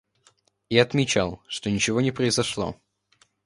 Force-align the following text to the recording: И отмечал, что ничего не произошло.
И 0.69 0.79
отмечал, 0.79 1.43
что 1.47 1.69
ничего 1.69 2.01
не 2.01 2.09
произошло. 2.09 2.75